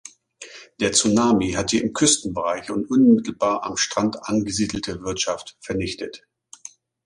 [0.79, 6.23] Der Tsunami hat die im Küstenbereich und unmittelbar am Strand angesiedelte Wirtschaft vernichtet.